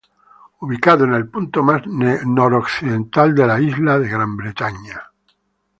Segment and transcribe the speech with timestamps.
[0.61, 5.11] Ubicado en el punto más noroccidental de la isla de Gran Bretaña.